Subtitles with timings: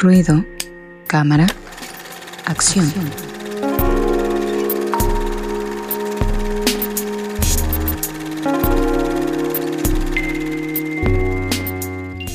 [0.00, 0.44] Ruido,
[1.08, 1.48] cámara,
[2.46, 2.86] acción.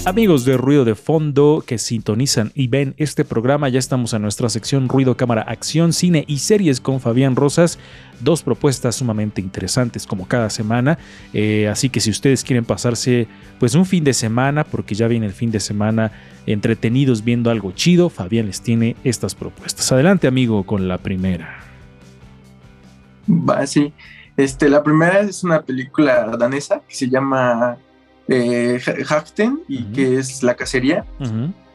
[0.05, 4.49] Amigos de Ruido de Fondo que sintonizan y ven este programa, ya estamos en nuestra
[4.49, 7.79] sección Ruido, Cámara, Acción, Cine y Series con Fabián Rosas.
[8.19, 10.97] Dos propuestas sumamente interesantes como cada semana.
[11.33, 13.29] Eh, así que si ustedes quieren pasarse
[13.59, 16.11] pues un fin de semana, porque ya viene el fin de semana
[16.45, 19.89] entretenidos viendo algo chido, Fabián les tiene estas propuestas.
[19.89, 21.63] Adelante amigo con la primera.
[23.29, 23.93] Va, sí.
[24.35, 27.77] Este, la primera es una película danesa que se llama
[28.27, 28.79] eh,
[29.67, 31.05] y que es La Cacería.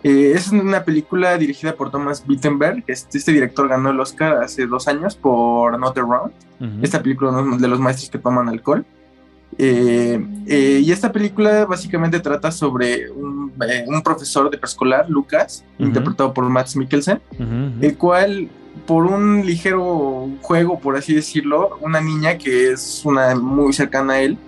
[0.04, 2.84] Eh, es una película dirigida por Thomas Wittenberg.
[2.86, 6.32] Este, este, director ganó el Oscar hace dos años por Not Around.
[6.82, 8.84] Esta película de los maestros que toman alcohol.
[9.56, 13.52] Eh, eh, y esta película básicamente trata sobre un,
[14.04, 17.20] profesor de preescolar, Lucas, interpretado por Max Mikkelsen,
[17.80, 18.48] el cual
[18.86, 24.20] por un ligero juego, por así decirlo, una niña que es una muy cercana a
[24.20, 24.38] él,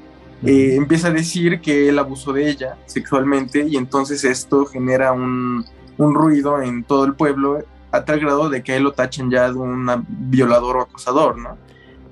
[0.45, 5.67] eh, empieza a decir que él abusó de ella sexualmente y entonces esto genera un,
[5.99, 9.59] ruido en todo el pueblo a tal grado de que él lo tachen ya de
[9.59, 11.59] un violador o acosador, ¿no?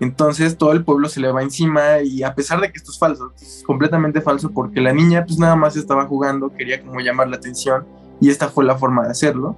[0.00, 2.98] Entonces todo el pueblo se le va encima y a pesar de que esto es
[2.98, 7.28] falso, es completamente falso porque la niña pues nada más estaba jugando, quería como llamar
[7.28, 7.86] la atención
[8.20, 9.56] y esta fue la forma de hacerlo,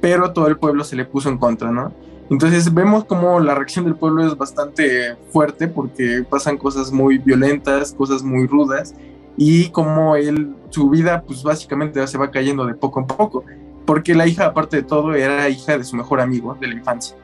[0.00, 1.92] pero todo el pueblo se le puso en contra, ¿no?
[2.32, 7.92] Entonces vemos como la reacción del pueblo es bastante fuerte porque pasan cosas muy violentas,
[7.92, 8.94] cosas muy rudas
[9.36, 13.44] y como él, su vida pues básicamente se va cayendo de poco en poco,
[13.84, 17.18] porque la hija aparte de todo era hija de su mejor amigo de la infancia.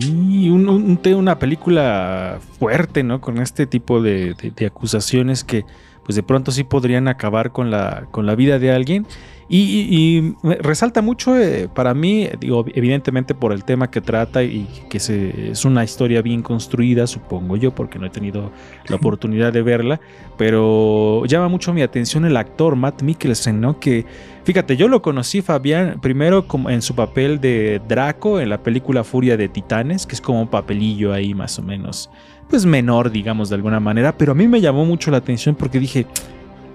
[0.00, 3.20] Y una película fuerte, ¿no?
[3.20, 5.66] Con este tipo de, de, acusaciones que
[6.06, 9.06] pues de pronto sí podrían acabar con la, con la vida de alguien.
[9.48, 14.98] Y, resalta mucho eh, para mí, digo, evidentemente por el tema que trata y que
[14.98, 18.50] es una historia bien construida, supongo yo, porque no he tenido
[18.88, 20.00] la oportunidad de verla,
[20.36, 23.78] pero llama mucho mi atención el actor Matt Mikkelsen, ¿no?
[23.78, 24.04] Que,
[24.42, 29.04] fíjate, yo lo conocí, Fabián, primero como en su papel de Draco en la película
[29.04, 32.10] Furia de Titanes, que es como un papelillo ahí más o menos,
[32.48, 35.80] pues menor, digamos, de alguna manera, pero a mí me llamó mucho la atención porque
[35.80, 36.06] dije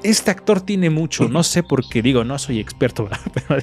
[0.04, 3.62] este actor tiene mucho, no sé por qué, digo, no soy experto, pero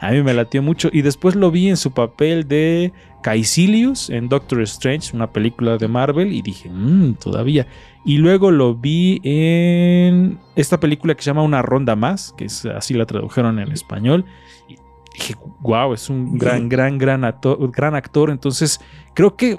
[0.00, 0.88] a mí me latió mucho.
[0.92, 2.92] Y después lo vi en su papel de
[3.22, 7.66] Caecilius en Doctor Strange, una película de Marvel, y dije, mmm, todavía.
[8.04, 12.64] Y luego lo vi en esta película que se llama Una Ronda Más, que es
[12.64, 14.24] así la tradujeron en español.
[14.68, 14.76] Y
[15.14, 18.30] dije, wow, es un gran, gran, gran actor, gran actor.
[18.30, 18.80] Entonces,
[19.14, 19.58] creo que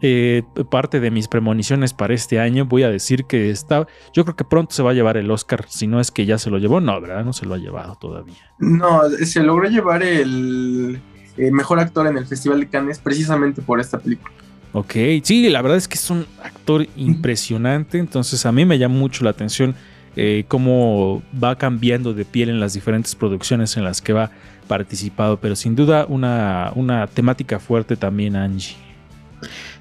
[0.00, 4.36] eh, parte de mis premoniciones para este año, voy a decir que está, yo creo
[4.36, 6.58] que pronto se va a llevar el Oscar, si no es que ya se lo
[6.58, 7.24] llevó, no, ¿verdad?
[7.24, 8.36] No se lo ha llevado todavía.
[8.58, 11.00] No, se logró llevar el
[11.36, 14.32] eh, mejor actor en el Festival de Cannes precisamente por esta película.
[14.72, 14.92] Ok,
[15.22, 19.24] sí, la verdad es que es un actor impresionante, entonces a mí me llama mucho
[19.24, 19.74] la atención
[20.14, 24.30] eh, cómo va cambiando de piel en las diferentes producciones en las que va
[24.66, 28.87] participado, pero sin duda una, una temática fuerte también, Angie.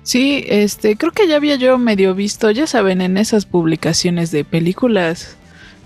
[0.03, 4.43] Sí, este, creo que ya había yo medio visto, ya saben, en esas publicaciones de
[4.45, 5.37] películas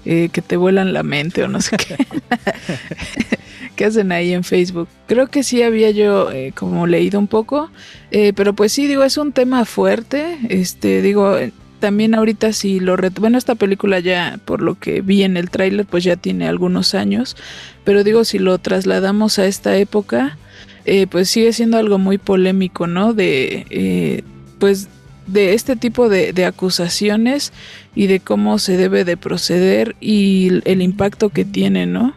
[0.06, 1.96] eh, que te vuelan la mente o no sé qué,
[3.76, 4.88] que hacen ahí en Facebook.
[5.08, 7.72] Creo que sí había yo eh, como leído un poco,
[8.12, 11.38] eh, pero pues sí, digo, es un tema fuerte, este, digo,
[11.82, 12.96] también ahorita si lo...
[13.20, 16.96] Bueno, esta película ya, por lo que vi en el tráiler, pues ya tiene algunos
[16.96, 17.36] años,
[17.84, 20.38] pero digo, si lo trasladamos a esta época
[20.86, 23.14] eh, pues sigue siendo algo muy polémico, ¿no?
[23.14, 24.24] De, eh,
[24.60, 24.88] pues,
[25.28, 27.54] de este tipo de, acusaciones
[27.96, 32.14] y de cómo se debe de proceder y el impacto que tiene, ¿no?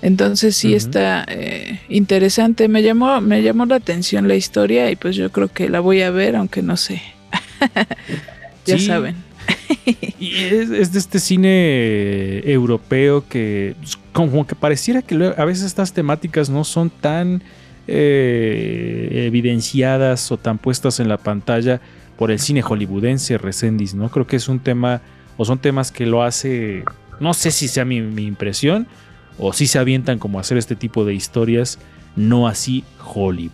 [0.00, 2.68] Entonces sí está eh, interesante.
[2.68, 6.02] Me llamó, me llamó la atención la historia y pues yo creo que la voy
[6.02, 7.02] a ver, aunque no sé.
[8.64, 9.16] ya saben.
[10.18, 15.64] y es, es, de este cine europeo que pues, como que pareciera que a veces
[15.64, 17.42] estas temáticas no son tan
[17.86, 21.82] eh, evidenciadas o tan puestas en la pantalla
[22.16, 24.08] por el cine hollywoodense Resendis, ¿no?
[24.08, 25.02] Creo que es un tema,
[25.36, 26.84] o son temas que lo hace,
[27.20, 28.86] no sé si sea mi, impresión,
[29.36, 31.78] o si se avientan como a hacer este tipo de historias,
[32.16, 33.52] no así Hollywood.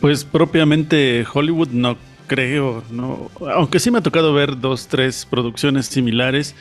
[0.00, 1.96] Pues propiamente Hollywood no
[2.30, 6.54] creo, no, aunque sí me ha tocado ver dos, tres producciones similares.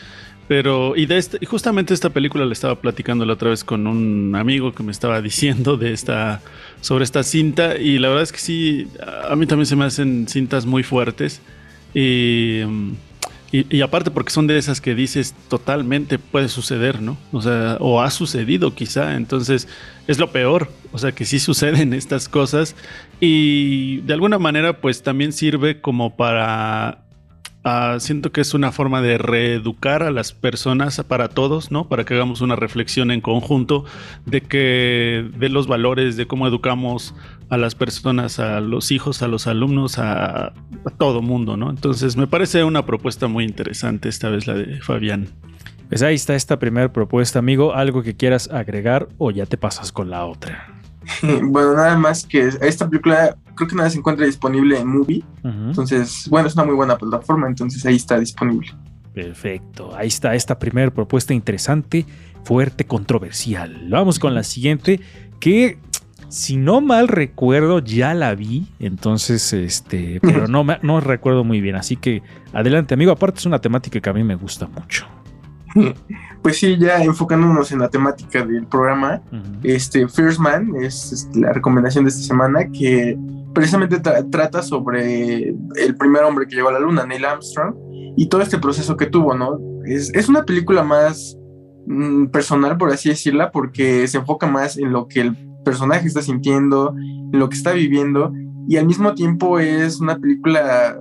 [0.47, 4.35] Pero, y de este, justamente esta película le estaba platicando la otra vez con un
[4.35, 6.41] amigo que me estaba diciendo de esta,
[6.81, 7.77] sobre esta cinta.
[7.77, 8.87] Y la verdad es que sí,
[9.29, 11.39] a mí también se me hacen cintas muy fuertes.
[11.93, 12.93] Y mm,
[13.51, 17.17] Y, aparte porque son de esas que dices totalmente puede suceder, ¿no?
[17.31, 19.67] O sea, o ha sucedido quizá, entonces
[20.05, 22.75] es lo peor, o sea que sí suceden estas cosas.
[23.19, 26.99] Y de alguna manera pues también sirve como para
[27.71, 31.87] Ah, siento que es una forma de reeducar a las personas para todos, ¿no?
[31.87, 33.85] Para que hagamos una reflexión en conjunto
[34.25, 37.13] de que de los valores, de cómo educamos
[37.47, 40.53] a las personas, a los hijos, a los alumnos, a, a
[40.97, 41.69] todo mundo, ¿no?
[41.69, 45.27] Entonces me parece una propuesta muy interesante esta vez la de Fabián.
[45.89, 47.75] Pues ahí está esta primera propuesta, amigo.
[47.75, 50.73] ¿Algo que quieras agregar o ya te pasas con la otra?
[51.21, 55.23] bueno, nada más que esta película creo que nada se encuentra disponible en Movie.
[55.43, 58.71] Entonces, bueno, es una muy buena plataforma, entonces ahí está disponible.
[59.13, 62.05] Perfecto, ahí está esta primera propuesta interesante,
[62.45, 63.87] fuerte, controversial.
[63.89, 65.01] Vamos con la siguiente,
[65.41, 65.77] que
[66.29, 71.75] si no mal recuerdo ya la vi, entonces, este, pero no, no recuerdo muy bien,
[71.75, 72.23] así que
[72.53, 75.05] adelante amigo, aparte es una temática que a mí me gusta mucho.
[76.41, 79.21] Pues sí, ya enfocándonos en la temática del programa,
[79.61, 83.17] este First Man es, la recomendación de esta semana que
[83.53, 87.75] precisamente trata sobre el primer hombre que llegó a la luna, Neil Armstrong,
[88.17, 89.59] y todo este proceso que tuvo, ¿no?
[89.85, 91.37] Es, es una película más
[91.87, 96.21] mm, personal, por así decirla, porque se enfoca más en lo que el personaje está
[96.21, 98.33] sintiendo, en lo que está viviendo,
[98.67, 100.97] y al mismo tiempo es una película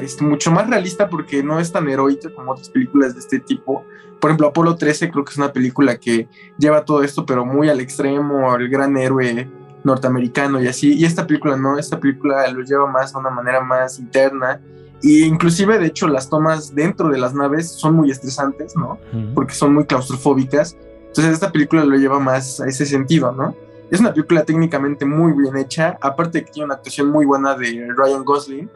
[0.00, 3.84] es mucho más realista porque no es tan heroica como otras películas de este tipo.
[4.20, 6.28] Por ejemplo, Apolo 13 creo que es una película que
[6.58, 9.50] lleva todo esto, pero muy al extremo, el gran héroe
[9.84, 10.94] norteamericano y así.
[10.94, 14.60] Y esta película no, esta película lo lleva más a una manera más interna.
[15.02, 18.98] Y inclusive, de hecho, las tomas dentro de las naves son muy estresantes, ¿no?
[19.34, 20.76] Porque son muy claustrofóbicas.
[21.06, 23.54] Entonces esta película lo lleva más a ese sentido, ¿no?
[23.90, 27.56] Es una película técnicamente muy bien hecha, aparte de que tiene una actuación muy buena
[27.56, 28.70] de Ryan Gosling,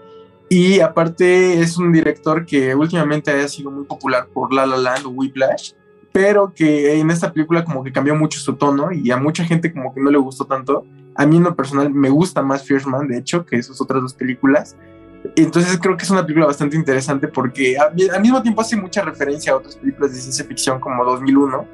[0.48, 5.06] y aparte es un director que últimamente ha sido muy popular por La La Land
[5.06, 5.72] o Whiplash,
[6.12, 9.72] pero que en esta película como que cambió mucho su tono y a mucha gente
[9.72, 10.84] como que no le gustó tanto.
[11.14, 14.02] A mí en lo personal me gusta más Fierce Man, de hecho, que sus otras
[14.02, 14.76] dos películas.
[15.36, 19.52] Entonces creo que es una película bastante interesante porque al mismo tiempo hace mucha referencia
[19.52, 21.66] a otras películas de ciencia ficción como 2001.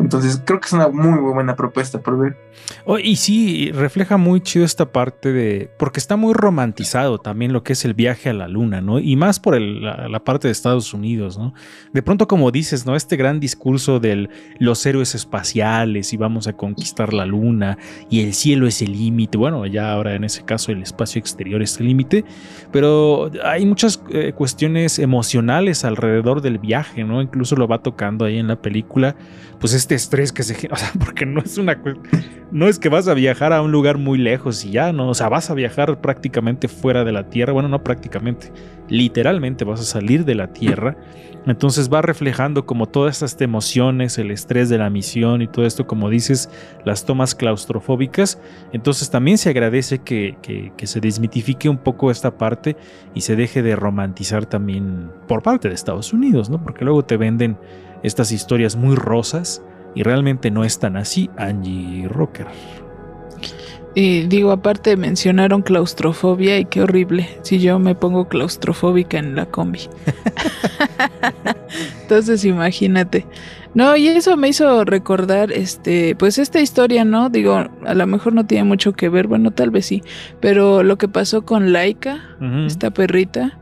[0.00, 2.36] Entonces creo que es una muy, muy buena propuesta por ver.
[2.84, 5.70] Oh, y sí, refleja muy chido esta parte de...
[5.78, 8.98] porque está muy romantizado también lo que es el viaje a la luna, ¿no?
[8.98, 11.54] Y más por la, parte de Estados Unidos, ¿no?
[11.92, 12.96] De pronto como dices, ¿no?
[12.96, 14.28] Este gran discurso de
[14.58, 17.78] los héroes espaciales y vamos a conquistar la luna
[18.10, 19.38] y el cielo es el límite.
[19.38, 22.24] Bueno, ya ahora en ese caso el espacio exterior es el límite,
[22.72, 22.87] pero
[23.44, 27.22] hay muchas eh, cuestiones emocionales alrededor del viaje, ¿no?
[27.22, 29.16] Incluso lo va tocando ahí en la película,
[29.58, 31.80] pues este estrés que se, o sea, porque no es una
[32.50, 35.14] no es que vas a viajar a un lugar muy lejos y ya, no, o
[35.14, 38.52] sea, vas a viajar prácticamente fuera de la Tierra, bueno, no prácticamente,
[38.88, 40.96] literalmente vas a salir de la Tierra
[41.46, 45.86] entonces va reflejando como todas estas emociones, el estrés de la misión y todo esto,
[45.86, 46.50] como dices,
[46.84, 48.38] las tomas claustrofóbicas.
[48.72, 50.36] Entonces también se agradece que,
[50.82, 52.76] se desmitifique un poco esta parte
[53.14, 56.62] y se deje de romantizar también por parte de Estados Unidos, ¿no?
[56.62, 57.58] Porque luego te venden
[58.02, 59.62] estas historias muy rosas
[59.94, 62.46] y realmente no es tan así, Angie Rocker.
[63.94, 69.46] Y digo, aparte mencionaron claustrofobia y qué horrible si yo me pongo claustrofóbica en la
[69.46, 69.88] combi.
[72.02, 73.26] Entonces imagínate.
[73.74, 77.28] No, y eso me hizo recordar, este, pues esta historia, ¿no?
[77.28, 80.02] Digo, a lo mejor no tiene mucho que ver, bueno, tal vez sí,
[80.40, 82.36] pero lo que pasó con Laika,
[82.66, 83.58] esta perrita.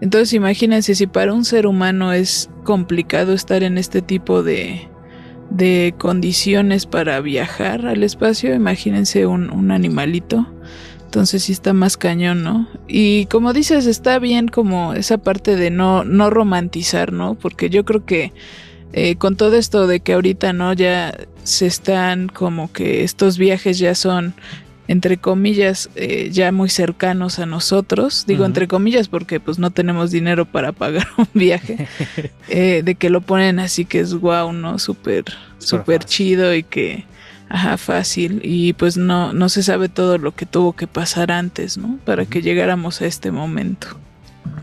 [0.00, 4.88] Entonces imagínense si para un ser humano es complicado estar en este tipo de,
[5.50, 10.46] de condiciones para viajar al espacio, imagínense un, animalito.
[11.04, 12.68] Entonces sí está más cañón, ¿no?
[12.86, 17.34] Y como dices, está bien como esa parte de no, no romantizar, ¿no?
[17.34, 18.32] Porque yo creo que
[18.92, 20.72] eh, con todo esto de que ahorita, ¿no?
[20.72, 24.34] Ya se están como que estos viajes ya son
[24.90, 28.24] entre comillas, eh, ya muy cercanos a nosotros.
[28.26, 31.86] Digo entre comillas porque pues no tenemos dinero para pagar un viaje.
[32.48, 34.80] Eh, de que lo ponen así que es guau, ¿no?
[34.80, 35.24] Súper,
[35.58, 37.04] súper chido y que,
[37.48, 38.40] ajá, fácil.
[38.42, 42.00] Y pues no, no se sabe todo lo que tuvo que pasar antes, ¿no?
[42.04, 43.86] Para que llegáramos a este momento.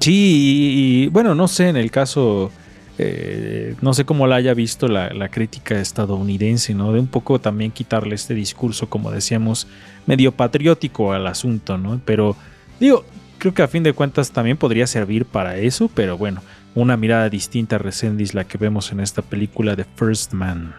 [0.01, 2.51] Sí, y bueno, no sé, en el caso
[2.99, 6.91] eh, no sé cómo la haya visto la, crítica estadounidense, ¿no?
[6.91, 9.67] De un poco también quitarle este discurso, como decíamos,
[10.07, 12.01] medio patriótico al asunto, ¿no?
[12.05, 12.35] Pero
[12.79, 13.05] digo,
[13.37, 16.41] creo que a fin de cuentas también podría servir para eso, pero bueno,
[16.73, 20.73] una mirada distinta a Resendis la que vemos en esta película de First Man.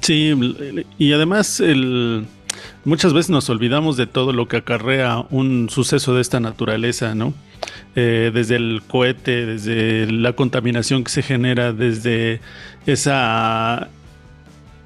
[0.00, 0.32] Sí,
[0.98, 1.62] y además
[2.84, 7.34] muchas veces nos olvidamos de todo lo que acarrea un suceso de esta naturaleza, ¿no?
[7.96, 12.40] Eh, desde el cohete, desde la contaminación que se genera, desde
[12.86, 13.88] esa,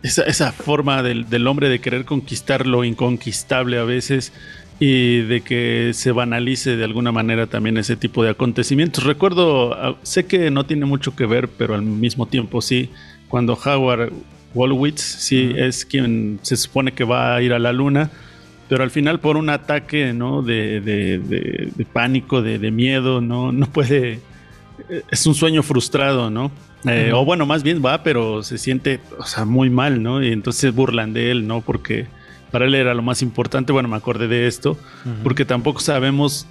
[0.02, 4.32] esa, forma del, del, hombre de querer conquistar lo inconquistable a veces
[4.80, 9.04] y de que se banalice de alguna manera también ese tipo de acontecimientos.
[9.04, 12.90] Recuerdo, ah, sé que no tiene mucho que ver, pero al mismo tiempo sí,
[13.28, 14.12] cuando Howard
[14.54, 18.10] Wolowitz sí es quien se supone que va a ir a la luna,
[18.74, 20.42] pero al final por un ataque ¿no?
[20.42, 23.52] de, de, pánico, de, miedo, ¿no?
[23.52, 24.18] no puede...
[25.12, 26.50] Es un sueño frustrado, ¿no?
[26.84, 30.24] Eh, o bueno, más bien va, pero se siente o sea, muy mal, ¿no?
[30.24, 31.60] Y entonces burlan de él, ¿no?
[31.60, 32.08] Porque
[32.50, 33.72] para él era lo más importante.
[33.72, 34.76] Bueno, me acordé de esto,
[35.22, 36.48] porque tampoco sabemos,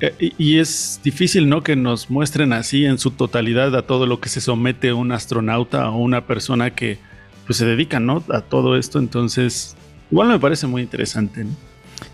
[0.00, 1.62] eh, y es difícil, ¿no?
[1.62, 5.88] Que nos muestren así en su totalidad a todo lo que se somete un astronauta
[5.88, 6.98] o una persona que
[7.46, 8.22] pues se dedica, ¿no?
[8.28, 8.98] A todo esto.
[8.98, 9.74] Entonces,
[10.10, 11.50] igual me parece muy interesante, ¿no?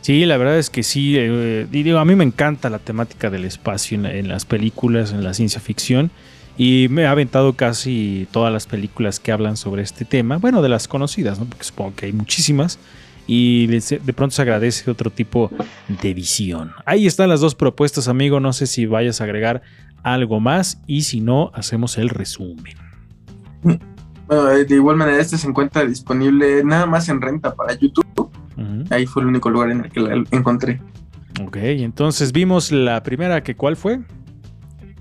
[0.00, 1.14] Sí, la verdad es que sí.
[1.16, 5.34] Eh, digo, a mí me encanta la temática del espacio en, las películas, en la
[5.34, 6.10] ciencia ficción.
[6.58, 10.36] Y me ha aventado casi todas las películas que hablan sobre este tema.
[10.36, 11.46] Bueno, de las conocidas, ¿no?
[11.46, 12.78] Porque supongo que hay muchísimas
[13.26, 15.50] y de pronto se agradece otro tipo
[15.88, 16.72] de visión.
[16.84, 18.40] Ahí están las dos propuestas, amigo.
[18.40, 19.62] No sé si vayas a agregar
[20.02, 22.76] algo más y si no, hacemos el resumen.
[24.32, 28.30] Bueno, de igual manera, este se encuentra disponible nada más en renta para YouTube.
[28.90, 30.80] Ahí fue el único lugar en el que la encontré.
[31.44, 34.00] Ok, entonces vimos la primera, que ¿cuál fue?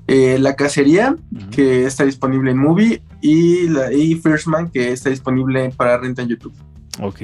[0.07, 1.15] Eh, la Cacería,
[1.51, 6.23] que está disponible en Movie, y, la, y First Man, que está disponible para renta
[6.23, 6.53] en YouTube.
[7.01, 7.19] Ok,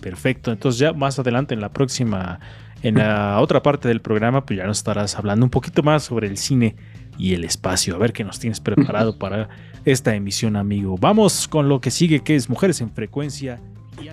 [0.00, 0.52] perfecto.
[0.52, 2.38] Entonces ya más adelante en la próxima,
[2.82, 6.28] en la otra parte del programa, pues ya nos estarás hablando un poquito más sobre
[6.28, 6.76] el cine
[7.18, 7.96] y el espacio.
[7.96, 9.48] A ver qué nos tienes preparado para
[9.84, 10.96] esta emisión, amigo.
[11.00, 13.60] Vamos con lo que sigue, que es Mujeres en Frecuencia
[14.00, 14.08] y